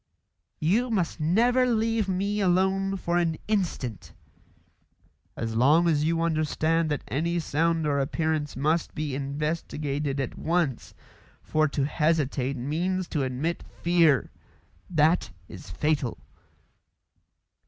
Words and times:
"You 0.59 0.89
must 0.89 1.19
never 1.19 1.67
leave 1.67 2.09
me 2.09 2.39
alone 2.41 2.97
for 2.97 3.19
an 3.19 3.37
instant." 3.47 4.13
"As 5.37 5.55
long 5.55 5.87
as 5.87 6.05
you 6.05 6.23
understand 6.23 6.89
that 6.89 7.03
any 7.07 7.37
sound 7.37 7.85
or 7.85 7.99
appearance 7.99 8.55
must 8.55 8.95
be 8.95 9.13
investigated 9.13 10.19
at 10.19 10.39
once, 10.39 10.95
for 11.43 11.67
to 11.67 11.85
hesitate 11.85 12.57
means 12.57 13.07
to 13.09 13.21
admit 13.21 13.63
fear. 13.83 14.31
That 14.89 15.29
is 15.47 15.69
fatal." 15.69 16.17